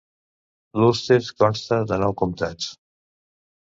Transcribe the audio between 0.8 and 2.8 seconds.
L'Ulster consta de nou comptats.